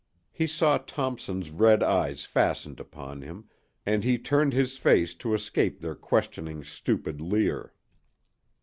He 0.31 0.47
saw 0.47 0.79
Thompson's 0.79 1.51
red 1.51 1.83
eyes 1.83 2.25
fastened 2.25 2.79
upon 2.79 3.21
him, 3.21 3.49
and 3.85 4.03
he 4.03 4.17
turned 4.17 4.51
his 4.51 4.79
face 4.79 5.13
to 5.13 5.35
escape 5.35 5.79
their 5.79 5.93
questioning, 5.93 6.63
stupid 6.63 7.21
leer. 7.21 7.71